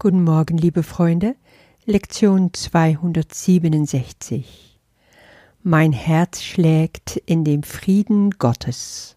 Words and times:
Guten 0.00 0.22
Morgen, 0.22 0.56
liebe 0.56 0.84
Freunde. 0.84 1.34
Lektion 1.84 2.54
267. 2.54 4.78
Mein 5.64 5.92
Herz 5.92 6.40
schlägt 6.40 7.16
in 7.26 7.42
dem 7.42 7.64
Frieden 7.64 8.30
Gottes. 8.30 9.16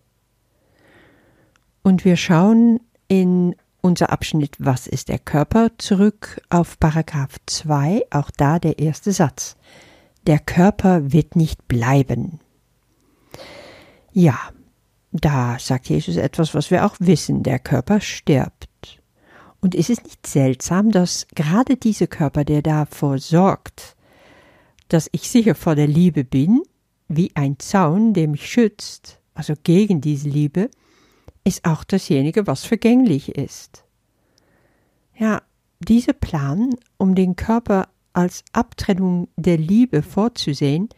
Und 1.83 2.04
wir 2.04 2.17
schauen 2.17 2.79
in 3.07 3.55
unser 3.81 4.12
Abschnitt 4.12 4.55
Was 4.57 4.88
ist 4.88 5.09
der 5.09 5.20
Körper 5.20 5.70
zurück 5.78 6.42
auf 6.49 6.79
Paragraph 6.79 7.36
2, 7.46 8.08
auch 8.10 8.32
da 8.36 8.58
der 8.58 8.79
erste 8.79 9.12
Satz. 9.12 9.58
Der 10.26 10.40
Körper 10.40 11.13
wird 11.13 11.36
nicht 11.36 11.68
bleiben. 11.68 12.40
Ja, 14.13 14.40
da 15.12 15.60
sagt 15.60 15.90
Jesus 15.90 16.16
etwas, 16.16 16.55
was 16.55 16.72
wir 16.72 16.88
auch 16.88 16.95
wissen, 16.98 17.44
der 17.44 17.59
Körper 17.59 18.02
stirbt. 18.02 19.01
Und 19.62 19.75
ist 19.75 19.91
es 19.91 20.03
nicht 20.03 20.25
seltsam, 20.25 20.91
dass 20.91 21.27
gerade 21.35 21.77
dieser 21.77 22.07
Körper, 22.07 22.43
der 22.43 22.63
davor 22.63 23.19
sorgt, 23.19 23.95
dass 24.88 25.07
ich 25.11 25.29
sicher 25.29 25.55
vor 25.55 25.75
der 25.75 25.88
Liebe 25.88 26.23
bin, 26.23 26.63
wie 27.07 27.31
ein 27.35 27.59
Zaun, 27.59 28.13
der 28.13 28.27
mich 28.27 28.49
schützt, 28.49 29.19
also 29.33 29.53
gegen 29.63 30.02
diese 30.02 30.29
Liebe, 30.29 30.69
ist 31.43 31.66
auch 31.66 31.83
dasjenige, 31.83 32.47
was 32.47 32.66
vergänglich 32.66 33.29
ist. 33.29 33.85
Ja, 35.16 35.41
dieser 35.80 36.13
Plan, 36.13 36.75
um 36.97 37.16
den 37.16 37.35
Körper 37.35 37.89
als 38.13 38.43
Abtrennung 38.53 39.27
der 39.35 39.57
Liebe 39.57 40.02
vorzusehen, 40.02 40.89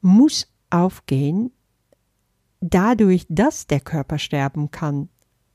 muss 0.00 0.48
aufgehen, 0.70 1.52
dadurch, 2.60 3.26
dass 3.28 3.66
der 3.66 3.80
Körper 3.80 4.18
sterben 4.18 4.70
kann. 4.70 5.08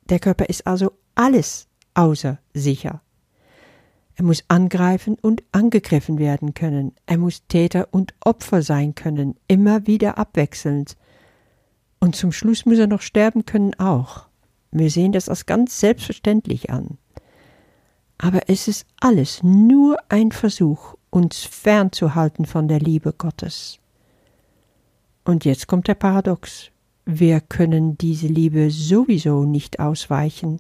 Der 0.09 0.19
Körper 0.19 0.45
ist 0.49 0.65
also 0.65 0.91
alles 1.15 1.67
außer 1.93 2.39
sicher. 2.53 3.01
Er 4.15 4.23
muss 4.23 4.43
angreifen 4.47 5.17
und 5.21 5.43
angegriffen 5.51 6.19
werden 6.19 6.53
können. 6.53 6.93
Er 7.05 7.17
muss 7.17 7.47
Täter 7.47 7.87
und 7.91 8.13
Opfer 8.23 8.61
sein 8.61 8.93
können, 8.95 9.35
immer 9.47 9.87
wieder 9.87 10.17
abwechselnd. 10.17 10.95
Und 11.99 12.15
zum 12.15 12.31
Schluss 12.31 12.65
muss 12.65 12.77
er 12.77 12.87
noch 12.87 13.01
sterben 13.01 13.45
können 13.45 13.73
auch. 13.79 14.27
Wir 14.71 14.89
sehen 14.89 15.11
das 15.11 15.29
als 15.29 15.45
ganz 15.45 15.79
selbstverständlich 15.79 16.69
an. 16.69 16.97
Aber 18.17 18.49
es 18.49 18.67
ist 18.67 18.85
alles 18.99 19.41
nur 19.43 19.97
ein 20.09 20.31
Versuch, 20.31 20.95
uns 21.09 21.43
fernzuhalten 21.43 22.45
von 22.45 22.67
der 22.67 22.79
Liebe 22.79 23.13
Gottes. 23.13 23.79
Und 25.25 25.45
jetzt 25.45 25.67
kommt 25.67 25.87
der 25.87 25.95
Paradox. 25.95 26.71
Wir 27.05 27.41
können 27.41 27.97
diese 27.97 28.27
Liebe 28.27 28.71
sowieso 28.71 29.43
nicht 29.45 29.79
ausweichen. 29.79 30.59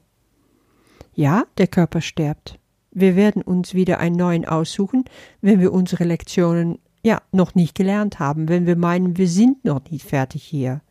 Ja, 1.15 1.45
der 1.57 1.67
Körper 1.67 2.01
stirbt. 2.01 2.59
Wir 2.91 3.15
werden 3.15 3.41
uns 3.41 3.73
wieder 3.73 3.99
einen 3.99 4.15
neuen 4.15 4.45
aussuchen, 4.45 5.05
wenn 5.41 5.59
wir 5.59 5.71
unsere 5.71 6.03
Lektionen 6.03 6.79
ja 7.03 7.21
noch 7.31 7.55
nicht 7.55 7.75
gelernt 7.75 8.19
haben, 8.19 8.47
wenn 8.47 8.65
wir 8.65 8.75
meinen, 8.75 9.17
wir 9.17 9.27
sind 9.27 9.65
noch 9.65 9.81
nicht 9.89 10.05
fertig 10.05 10.43
hier. 10.43 10.81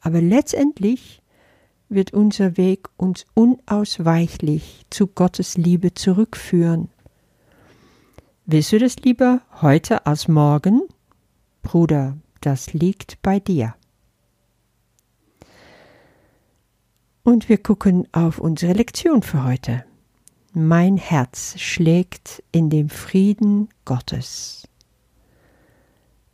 Aber 0.00 0.20
letztendlich 0.20 1.22
wird 1.88 2.12
unser 2.12 2.56
Weg 2.56 2.88
uns 2.96 3.24
unausweichlich 3.34 4.84
zu 4.90 5.06
Gottes 5.06 5.56
Liebe 5.56 5.94
zurückführen. 5.94 6.88
Willst 8.46 8.72
du 8.72 8.78
das 8.78 8.96
lieber 8.96 9.42
heute 9.60 10.06
als 10.06 10.26
morgen? 10.26 10.82
Bruder, 11.62 12.16
das 12.40 12.72
liegt 12.72 13.22
bei 13.22 13.38
dir. 13.38 13.74
Und 17.24 17.48
wir 17.48 17.58
gucken 17.58 18.08
auf 18.10 18.38
unsere 18.38 18.72
Lektion 18.72 19.22
für 19.22 19.44
heute. 19.44 19.84
Mein 20.54 20.96
Herz 20.96 21.54
schlägt 21.56 22.42
in 22.50 22.68
dem 22.68 22.88
Frieden 22.88 23.68
Gottes. 23.84 24.66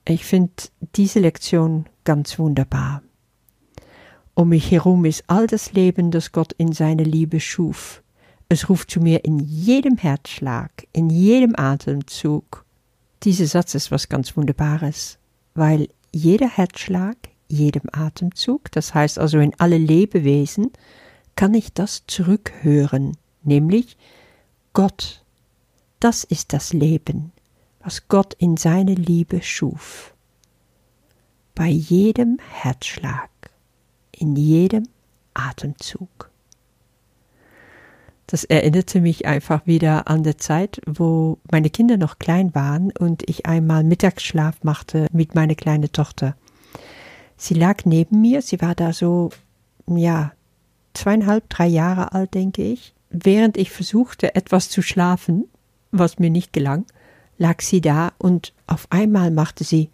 Ich 0.07 0.25
finde 0.25 0.55
diese 0.97 1.21
Lektion 1.21 1.85
ganz 2.05 2.39
wunderbar. 2.39 3.03
Um 4.33 4.49
mich 4.49 4.71
herum 4.71 5.05
ist 5.05 5.25
all 5.27 5.47
das 5.47 5.75
Leben, 5.75 6.11
das 6.11 6.33
Gott 6.33 6.55
in 6.55 6.73
seiner 6.73 7.05
Liebe 7.05 7.39
schuf. 7.39 8.03
Es 8.49 8.71
ruft 8.71 8.91
zu 8.91 9.01
mir 9.01 9.27
in 9.27 9.41
jedem 9.41 9.99
Herzschlag, 9.99 10.87
in 10.93 11.11
jedem 11.11 11.55
Atemzug. 11.55 12.65
Dieser 13.25 13.47
Satz 13.47 13.75
ist 13.75 13.91
was 13.91 14.09
ganz 14.09 14.39
Wunderbares, 14.39 15.19
weil 15.53 15.89
jeder 16.13 16.49
Herzschlag, 16.49 17.17
jedem 17.49 17.83
Atemzug, 17.93 18.71
das 18.73 18.95
heißt 18.95 19.19
also 19.19 19.39
in 19.39 19.53
alle 19.59 19.79
Lebewesen, 19.79 20.71
kann 21.37 21.55
ich 21.55 21.73
das 21.73 22.05
zurückhören, 22.07 23.17
nämlich 23.43 23.97
Gott. 24.73 25.25
Das 26.01 26.25
ist 26.25 26.53
das 26.53 26.73
Leben, 26.73 27.33
was 27.81 28.09
Gott 28.09 28.35
in 28.35 28.57
seiner 28.57 28.95
Liebe 28.95 29.43
schuf. 29.43 30.15
Bei 31.55 31.69
jedem 31.69 32.39
Herzschlag, 32.53 33.31
in 34.13 34.37
jedem 34.37 34.85
Atemzug. 35.35 36.31
Das 38.29 38.45
erinnerte 38.45 39.01
mich 39.01 39.27
einfach 39.27 39.67
wieder 39.67 40.07
an 40.07 40.23
die 40.23 40.37
Zeit, 40.37 40.83
wo 40.87 41.39
meine 41.51 41.71
Kinder 41.71 41.97
noch 41.97 42.19
klein 42.19 42.55
waren 42.55 42.93
und 42.99 43.29
ich 43.29 43.47
einmal 43.47 43.85
Mittagsschlaf 43.85 44.63
machte 44.63 45.07
mit 45.13 45.35
meiner 45.35 45.55
kleinen 45.55 45.91
Tochter. 45.91 46.37
Sie 47.41 47.55
lag 47.55 47.85
neben 47.85 48.21
mir, 48.21 48.43
sie 48.43 48.61
war 48.61 48.75
da 48.75 48.93
so, 48.93 49.31
ja, 49.87 50.33
zweieinhalb, 50.93 51.49
drei 51.49 51.69
Jahre 51.69 52.13
alt, 52.13 52.35
denke 52.35 52.63
ich. 52.63 52.95
Während 53.11 53.57
ich 53.57 53.71
versuchte, 53.71 54.35
etwas 54.35 54.69
zu 54.69 54.83
schlafen, 54.83 55.45
was 55.93 56.19
mir 56.19 56.31
nicht 56.31 56.53
gelang, 56.53 56.85
lag 57.39 57.63
sie 57.63 57.81
da 57.81 58.13
und 58.19 58.53
auf 58.67 58.89
einmal 58.91 59.31
machte 59.31 59.63
sie 59.65 59.89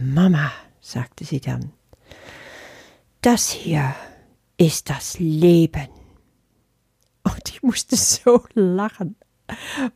Mama, 0.00 0.52
sagte 0.80 1.24
sie 1.24 1.40
dann, 1.40 1.72
das 3.20 3.50
hier 3.50 3.94
ist 4.56 4.90
das 4.90 5.20
Leben. 5.20 5.88
Und 7.22 7.48
ich 7.48 7.62
musste 7.62 7.96
so 7.96 8.42
lachen 8.54 9.14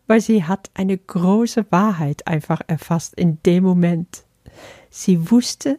weil 0.07 0.21
sie 0.21 0.45
hat 0.45 0.71
eine 0.75 0.97
große 0.97 1.67
Wahrheit 1.71 2.27
einfach 2.27 2.61
erfasst 2.67 3.15
in 3.15 3.39
dem 3.45 3.65
Moment. 3.65 4.25
Sie 4.91 5.31
wusste, 5.31 5.79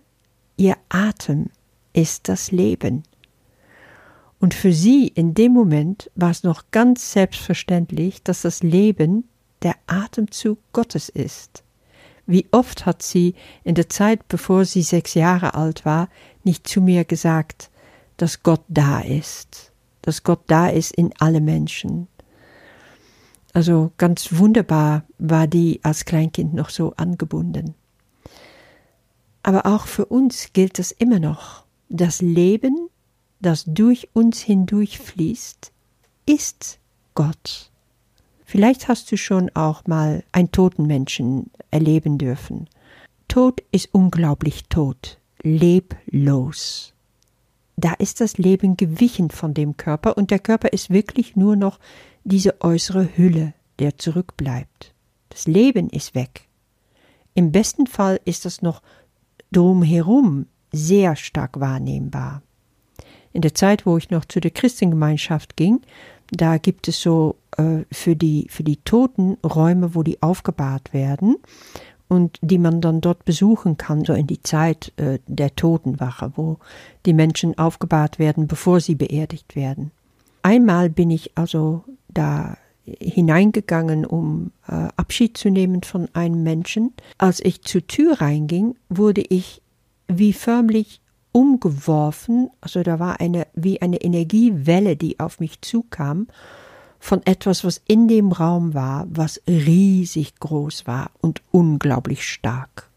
ihr 0.57 0.77
Atem 0.89 1.49
ist 1.93 2.29
das 2.29 2.51
Leben. 2.51 3.03
Und 4.39 4.53
für 4.53 4.71
sie 4.71 5.07
in 5.07 5.33
dem 5.33 5.51
Moment 5.51 6.11
war 6.15 6.29
es 6.29 6.43
noch 6.43 6.65
ganz 6.71 7.11
selbstverständlich, 7.11 8.21
dass 8.23 8.43
das 8.43 8.61
Leben 8.61 9.27
der 9.63 9.75
Atemzug 9.87 10.59
Gottes 10.73 11.09
ist. 11.09 11.63
Wie 12.27 12.45
oft 12.51 12.85
hat 12.85 13.01
sie 13.01 13.35
in 13.63 13.73
der 13.73 13.89
Zeit, 13.89 14.27
bevor 14.27 14.65
sie 14.65 14.83
sechs 14.83 15.13
Jahre 15.13 15.55
alt 15.55 15.85
war, 15.85 16.09
nicht 16.43 16.67
zu 16.67 16.81
mir 16.81 17.05
gesagt, 17.05 17.71
dass 18.17 18.43
Gott 18.43 18.63
da 18.67 18.99
ist, 18.99 19.71
dass 20.01 20.23
Gott 20.23 20.41
da 20.47 20.67
ist 20.67 20.91
in 20.91 21.13
alle 21.19 21.41
Menschen, 21.41 22.07
also 23.57 23.91
ganz 23.97 24.37
wunderbar 24.37 25.01
war 25.17 25.47
die 25.47 25.79
als 25.81 26.05
Kleinkind 26.05 26.53
noch 26.53 26.69
so 26.69 26.93
angebunden. 26.95 27.73
Aber 29.41 29.65
auch 29.65 29.87
für 29.87 30.05
uns 30.05 30.53
gilt 30.53 30.77
es 30.77 30.91
immer 30.91 31.19
noch. 31.19 31.65
Das 31.89 32.21
Leben, 32.21 32.87
das 33.39 33.63
durch 33.65 34.09
uns 34.13 34.41
hindurch 34.41 34.99
fließt, 34.99 35.71
ist 36.27 36.77
Gott. 37.15 37.71
Vielleicht 38.45 38.89
hast 38.89 39.11
du 39.11 39.17
schon 39.17 39.49
auch 39.55 39.87
mal 39.87 40.23
einen 40.31 40.51
toten 40.51 40.85
Menschen 40.85 41.49
erleben 41.71 42.19
dürfen. 42.19 42.69
Tod 43.27 43.63
ist 43.71 43.89
unglaublich 43.91 44.65
tot, 44.65 45.17
leblos. 45.41 46.93
Da 47.75 47.93
ist 47.93 48.21
das 48.21 48.37
Leben 48.37 48.77
gewichen 48.77 49.31
von 49.31 49.55
dem 49.55 49.77
Körper 49.77 50.15
und 50.15 50.29
der 50.29 50.39
Körper 50.39 50.73
ist 50.73 50.91
wirklich 50.91 51.35
nur 51.35 51.55
noch 51.55 51.79
diese 52.27 52.61
äußere 52.61 53.09
Hülle, 53.15 53.53
der 53.79 53.97
zurückbleibt. 53.97 54.93
Das 55.29 55.47
Leben 55.47 55.89
ist 55.89 56.13
weg. 56.15 56.47
Im 57.33 57.51
besten 57.51 57.87
Fall 57.87 58.19
ist 58.25 58.45
das 58.45 58.61
noch 58.61 58.81
drumherum 59.51 60.47
sehr 60.71 61.15
stark 61.15 61.59
wahrnehmbar. 61.59 62.41
In 63.31 63.41
der 63.41 63.53
Zeit, 63.53 63.85
wo 63.85 63.97
ich 63.97 64.09
noch 64.09 64.25
zu 64.25 64.39
der 64.39 64.51
Christengemeinschaft 64.51 65.55
ging, 65.55 65.81
da 66.31 66.57
gibt 66.57 66.87
es 66.87 67.01
so 67.01 67.35
äh, 67.57 67.83
für, 67.91 68.15
die, 68.15 68.47
für 68.49 68.63
die 68.63 68.77
Toten 68.77 69.37
Räume, 69.43 69.95
wo 69.95 70.03
die 70.03 70.21
aufgebahrt 70.21 70.93
werden 70.93 71.37
und 72.09 72.39
die 72.41 72.57
man 72.57 72.81
dann 72.81 72.99
dort 72.99 73.23
besuchen 73.23 73.77
kann, 73.77 74.03
so 74.03 74.13
in 74.13 74.27
die 74.27 74.41
Zeit 74.41 74.91
äh, 74.97 75.19
der 75.27 75.55
Totenwache, 75.55 76.33
wo 76.35 76.57
die 77.05 77.13
Menschen 77.13 77.57
aufgebahrt 77.57 78.19
werden, 78.19 78.47
bevor 78.47 78.81
sie 78.81 78.95
beerdigt 78.95 79.55
werden. 79.55 79.91
Einmal 80.41 80.89
bin 80.89 81.11
ich 81.11 81.37
also 81.37 81.83
da 82.17 82.57
hineingegangen, 82.85 84.05
um 84.05 84.51
äh, 84.67 84.87
Abschied 84.95 85.37
zu 85.37 85.49
nehmen 85.49 85.83
von 85.83 86.07
einem 86.13 86.43
Menschen. 86.43 86.93
Als 87.17 87.43
ich 87.43 87.61
zur 87.61 87.85
Tür 87.85 88.21
reinging, 88.21 88.75
wurde 88.89 89.23
ich 89.27 89.61
wie 90.07 90.33
förmlich 90.33 91.01
umgeworfen, 91.33 92.49
also 92.61 92.81
da 92.83 92.99
war 92.99 93.19
eine 93.19 93.45
wie 93.53 93.81
eine 93.81 93.97
Energiewelle, 93.97 94.95
die 94.95 95.19
auf 95.19 95.39
mich 95.39 95.61
zukam, 95.61 96.27
von 96.99 97.23
etwas, 97.25 97.63
was 97.63 97.81
in 97.87 98.07
dem 98.07 98.31
Raum 98.31 98.73
war, 98.73 99.05
was 99.09 99.41
riesig 99.47 100.39
groß 100.39 100.87
war 100.87 101.11
und 101.21 101.41
unglaublich 101.51 102.23
stark. 102.23 102.89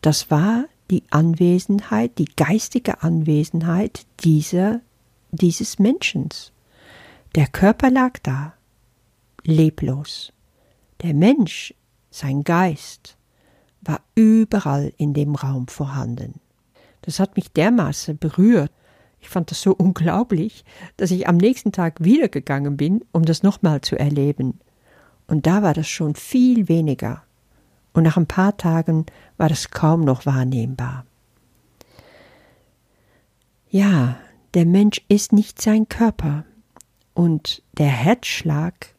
Das 0.00 0.30
war 0.30 0.64
die 0.90 1.02
Anwesenheit, 1.10 2.18
die 2.18 2.28
geistige 2.36 3.02
Anwesenheit 3.02 4.06
dieser, 4.20 4.80
dieses 5.32 5.78
Menschen. 5.78 6.28
Der 7.36 7.46
Körper 7.48 7.90
lag 7.90 8.18
da, 8.22 8.54
leblos. 9.44 10.32
Der 11.02 11.12
Mensch, 11.12 11.74
sein 12.10 12.44
Geist, 12.44 13.18
war 13.82 14.00
überall 14.14 14.94
in 14.96 15.12
dem 15.12 15.34
Raum 15.34 15.68
vorhanden. 15.68 16.40
Das 17.02 17.20
hat 17.20 17.36
mich 17.36 17.52
dermaßen 17.52 18.16
berührt. 18.16 18.72
Ich 19.20 19.28
fand 19.28 19.50
das 19.50 19.60
so 19.60 19.74
unglaublich, 19.78 20.64
dass 20.96 21.10
ich 21.10 21.28
am 21.28 21.36
nächsten 21.36 21.72
Tag 21.72 22.02
wiedergegangen 22.02 22.78
bin, 22.78 23.04
um 23.12 23.26
das 23.26 23.42
nochmal 23.42 23.82
zu 23.82 23.98
erleben. 23.98 24.58
Und 25.26 25.46
da 25.46 25.62
war 25.62 25.74
das 25.74 25.88
schon 25.88 26.14
viel 26.14 26.70
weniger. 26.70 27.22
Und 27.92 28.04
nach 28.04 28.16
ein 28.16 28.26
paar 28.26 28.56
Tagen 28.56 29.04
war 29.36 29.50
das 29.50 29.70
kaum 29.70 30.06
noch 30.06 30.24
wahrnehmbar. 30.24 31.04
Ja, 33.68 34.16
der 34.54 34.64
Mensch 34.64 35.02
ist 35.08 35.34
nicht 35.34 35.60
sein 35.60 35.86
Körper. 35.86 36.46
Und 37.16 37.62
der 37.78 37.88
Herzschlag 37.88 38.94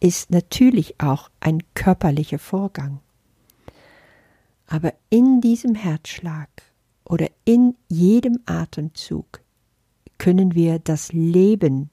ist 0.00 0.32
natürlich 0.32 1.00
auch 1.00 1.30
ein 1.38 1.62
körperlicher 1.74 2.40
Vorgang. 2.40 2.98
Aber 4.66 4.94
in 5.10 5.40
diesem 5.40 5.76
Herzschlag 5.76 6.48
oder 7.04 7.28
in 7.44 7.76
jedem 7.86 8.40
Atemzug 8.46 9.42
können 10.18 10.56
wir 10.56 10.80
das 10.80 11.12
Leben 11.12 11.90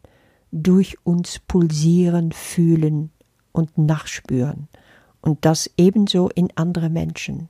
durch 0.51 0.98
uns 1.06 1.38
pulsieren, 1.48 2.31
fühlen 2.31 3.12
und 3.51 3.78
nachspüren. 3.78 4.68
Und 5.22 5.45
das 5.45 5.69
ebenso 5.78 6.30
in 6.30 6.48
andere 6.56 6.89
Menschen. 6.89 7.48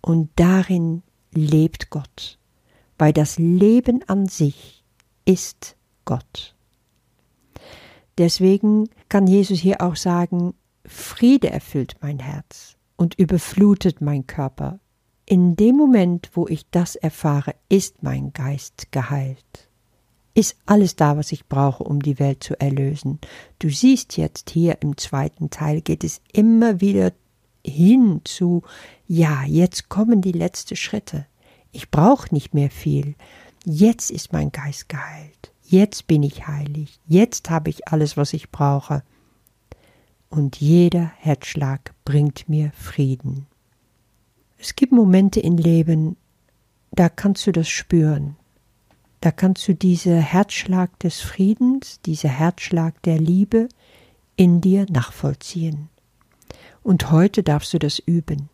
Und 0.00 0.30
darin 0.36 1.02
lebt 1.34 1.90
Gott, 1.90 2.38
weil 2.96 3.12
das 3.12 3.38
Leben 3.38 4.08
an 4.08 4.26
sich 4.26 4.82
ist 5.26 5.76
Gott. 6.06 6.54
Deswegen 8.20 8.90
kann 9.08 9.26
Jesus 9.26 9.60
hier 9.60 9.80
auch 9.80 9.96
sagen, 9.96 10.52
Friede 10.84 11.48
erfüllt 11.48 11.96
mein 12.02 12.18
Herz 12.18 12.76
und 12.96 13.18
überflutet 13.18 14.02
mein 14.02 14.26
Körper. 14.26 14.78
In 15.24 15.56
dem 15.56 15.74
Moment, 15.76 16.28
wo 16.34 16.46
ich 16.46 16.68
das 16.70 16.96
erfahre, 16.96 17.54
ist 17.70 18.02
mein 18.02 18.34
Geist 18.34 18.92
geheilt. 18.92 19.70
Ist 20.34 20.56
alles 20.66 20.96
da, 20.96 21.16
was 21.16 21.32
ich 21.32 21.46
brauche, 21.46 21.82
um 21.82 22.02
die 22.02 22.18
Welt 22.18 22.44
zu 22.44 22.60
erlösen. 22.60 23.20
Du 23.58 23.70
siehst 23.70 24.18
jetzt 24.18 24.50
hier 24.50 24.82
im 24.82 24.98
zweiten 24.98 25.48
Teil 25.48 25.80
geht 25.80 26.04
es 26.04 26.20
immer 26.30 26.82
wieder 26.82 27.14
hin 27.64 28.20
zu, 28.24 28.64
ja, 29.08 29.44
jetzt 29.44 29.88
kommen 29.88 30.20
die 30.20 30.32
letzten 30.32 30.76
Schritte. 30.76 31.24
Ich 31.72 31.90
brauche 31.90 32.34
nicht 32.34 32.52
mehr 32.52 32.70
viel. 32.70 33.14
Jetzt 33.64 34.10
ist 34.10 34.34
mein 34.34 34.52
Geist 34.52 34.90
geheilt. 34.90 35.49
Jetzt 35.70 36.08
bin 36.08 36.24
ich 36.24 36.48
heilig. 36.48 36.98
Jetzt 37.06 37.48
habe 37.48 37.70
ich 37.70 37.86
alles, 37.86 38.16
was 38.16 38.32
ich 38.32 38.50
brauche 38.50 39.04
und 40.28 40.60
jeder 40.60 41.12
Herzschlag 41.18 41.94
bringt 42.04 42.48
mir 42.48 42.72
Frieden. 42.74 43.46
Es 44.58 44.74
gibt 44.74 44.90
Momente 44.90 45.38
im 45.38 45.58
Leben, 45.58 46.16
da 46.90 47.08
kannst 47.08 47.46
du 47.46 47.52
das 47.52 47.68
spüren. 47.68 48.34
Da 49.20 49.30
kannst 49.30 49.68
du 49.68 49.76
diesen 49.76 50.18
Herzschlag 50.18 50.98
des 50.98 51.20
Friedens, 51.20 52.00
diesen 52.00 52.30
Herzschlag 52.30 53.00
der 53.02 53.20
Liebe 53.20 53.68
in 54.34 54.60
dir 54.60 54.86
nachvollziehen. 54.90 55.88
Und 56.82 57.12
heute 57.12 57.44
darfst 57.44 57.72
du 57.74 57.78
das 57.78 58.00
üben. 58.00 58.48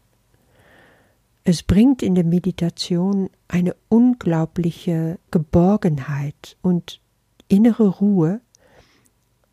Es 1.45 1.63
bringt 1.63 2.03
in 2.03 2.15
der 2.15 2.25
Meditation 2.25 3.31
eine 3.49 3.75
unglaubliche 3.89 5.19
Geborgenheit 5.31 6.59
und 6.61 7.01
innere 7.49 7.89
Ruhe, 7.89 8.41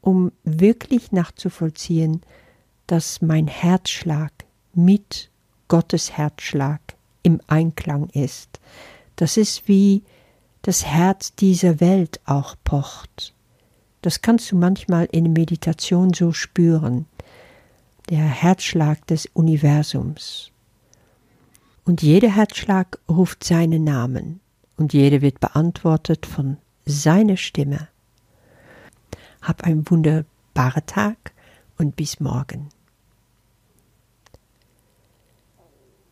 um 0.01 0.31
wirklich 0.43 1.11
nachzuvollziehen, 1.11 2.21
dass 2.87 3.21
mein 3.21 3.47
Herzschlag 3.47 4.31
mit 4.73 5.29
Gottes 5.67 6.11
Herzschlag 6.11 6.81
im 7.23 7.39
Einklang 7.47 8.09
ist. 8.09 8.59
Das 9.15 9.37
ist 9.37 9.67
wie 9.67 10.03
das 10.61 10.85
Herz 10.85 11.35
dieser 11.35 11.79
Welt 11.79 12.19
auch 12.25 12.55
pocht. 12.63 13.33
Das 14.01 14.21
kannst 14.21 14.51
du 14.51 14.57
manchmal 14.57 15.05
in 15.11 15.31
Meditation 15.31 16.13
so 16.13 16.33
spüren, 16.33 17.05
der 18.09 18.19
Herzschlag 18.19 19.07
des 19.07 19.27
Universums. 19.33 20.51
Und 21.85 22.01
jeder 22.01 22.29
Herzschlag 22.29 22.99
ruft 23.09 23.43
seinen 23.43 23.83
Namen, 23.83 24.39
und 24.75 24.93
jeder 24.93 25.21
wird 25.21 25.39
beantwortet 25.39 26.25
von 26.25 26.57
seiner 26.85 27.37
Stimme. 27.37 27.87
Hab 29.41 29.63
einen 29.63 29.89
wunderbaren 29.89 30.85
Tag 30.85 31.33
und 31.77 31.95
bis 31.95 32.19
morgen. 32.19 32.69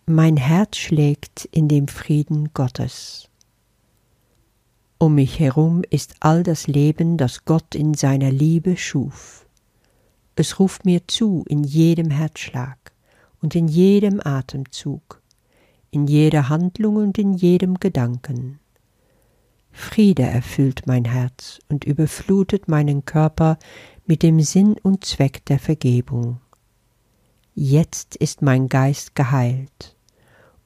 Mein 0.05 0.35
Herz 0.37 0.77
schlägt 0.77 1.45
in 1.45 1.67
dem 1.67 1.87
Frieden 1.87 2.53
Gottes. 2.53 3.29
Um 4.97 5.15
mich 5.15 5.39
herum 5.39 5.83
ist 5.89 6.15
all 6.19 6.43
das 6.43 6.67
Leben, 6.67 7.17
das 7.17 7.45
Gott 7.45 7.75
in 7.75 7.93
seiner 7.93 8.31
Liebe 8.31 8.77
schuf. 8.77 9.45
Es 10.35 10.59
ruft 10.59 10.85
mir 10.85 11.07
zu 11.07 11.43
in 11.47 11.63
jedem 11.63 12.09
Herzschlag 12.09 12.77
und 13.41 13.55
in 13.55 13.67
jedem 13.67 14.19
Atemzug, 14.23 15.21
in 15.91 16.07
jeder 16.07 16.49
Handlung 16.49 16.95
und 16.97 17.17
in 17.17 17.33
jedem 17.33 17.79
Gedanken. 17.79 18.59
Friede 19.71 20.23
erfüllt 20.23 20.83
mein 20.85 21.05
Herz 21.05 21.59
und 21.69 21.85
überflutet 21.85 22.67
meinen 22.67 23.05
Körper 23.05 23.57
mit 24.05 24.23
dem 24.23 24.39
Sinn 24.41 24.75
und 24.81 25.05
Zweck 25.05 25.45
der 25.45 25.59
Vergebung. 25.59 26.41
Jetzt 27.55 28.15
ist 28.15 28.41
mein 28.41 28.69
Geist 28.69 29.15
geheilt, 29.15 29.95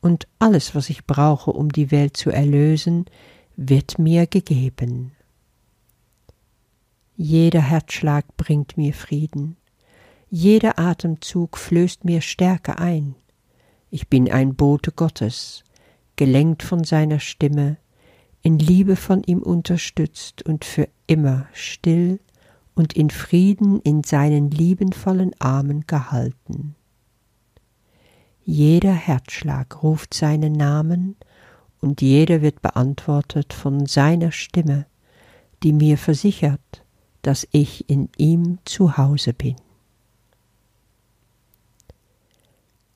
und 0.01 0.27
alles, 0.37 0.75
was 0.75 0.89
ich 0.89 1.05
brauche, 1.05 1.51
um 1.51 1.71
die 1.71 1.89
Welt 1.89 2.15
zu 2.15 2.29
erlösen, 2.29 3.05
wird 3.55 3.97
mir 3.97 4.27
gegeben. 4.27 5.13
Jeder 7.17 7.61
Herzschlag 7.61 8.25
bringt 8.37 8.77
mir 8.77 8.93
Frieden, 8.93 9.57
jeder 10.29 10.77
Atemzug 10.77 11.57
flößt 11.57 12.03
mir 12.03 12.21
Stärke 12.21 12.77
ein. 12.77 13.15
Ich 13.89 14.09
bin 14.09 14.29
ein 14.31 14.55
Bote 14.55 14.91
Gottes, 14.91 15.63
gelenkt 16.17 16.61
von 16.61 16.83
seiner 16.83 17.19
Stimme, 17.19 17.77
in 18.45 18.59
Liebe 18.59 18.95
von 18.95 19.23
ihm 19.23 19.39
unterstützt 19.41 20.43
und 20.43 20.65
für 20.65 20.87
immer 21.07 21.47
still 21.51 22.19
und 22.75 22.93
in 22.93 23.09
Frieden 23.09 23.79
in 23.79 24.03
seinen 24.03 24.51
liebenvollen 24.51 25.31
Armen 25.39 25.87
gehalten. 25.87 26.75
Jeder 28.43 28.93
Herzschlag 28.93 29.81
ruft 29.81 30.13
seinen 30.13 30.53
Namen, 30.53 31.15
und 31.81 32.03
jeder 32.03 32.43
wird 32.43 32.61
beantwortet 32.61 33.51
von 33.51 33.87
seiner 33.87 34.31
Stimme, 34.31 34.85
die 35.63 35.73
mir 35.73 35.97
versichert, 35.97 36.85
dass 37.23 37.47
ich 37.51 37.89
in 37.89 38.09
ihm 38.15 38.59
zu 38.63 38.95
Hause 38.95 39.33
bin. 39.33 39.55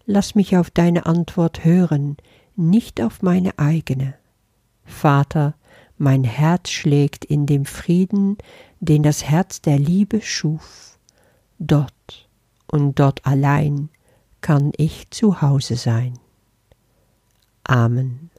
Lass 0.06 0.36
mich 0.36 0.58
auf 0.58 0.70
deine 0.70 1.08
Antwort 1.08 1.66
hören, 1.66 2.18
nicht 2.56 3.02
auf 3.02 3.24
meine 3.24 3.58
eigene. 3.58 4.14
Vater, 5.00 5.56
mein 5.98 6.26
Herz 6.26 6.70
schlägt 6.72 7.24
in 7.24 7.46
dem 7.46 7.66
Frieden, 7.66 8.38
den 8.82 9.02
das 9.02 9.24
Herz 9.24 9.62
der 9.62 9.80
Liebe 9.80 10.22
schuf. 10.22 11.00
Dort 11.58 12.28
und 12.68 13.00
dort 13.00 13.26
allein 13.26 13.90
kann 14.42 14.74
ich 14.76 15.10
zu 15.10 15.42
Hause 15.42 15.78
sein. 15.78 16.20
Amen. 17.64 18.30